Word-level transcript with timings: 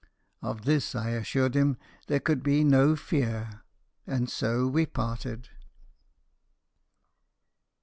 Of 0.41 0.63
this 0.65 0.95
I 0.95 1.11
assured 1.11 1.55
him 1.55 1.77
there 2.07 2.19
could 2.19 2.41
be 2.41 2.63
no 2.63 2.95
fear; 2.95 3.61
and 4.07 4.31
so 4.31 4.65
we 4.65 4.87
parted. 4.87 5.49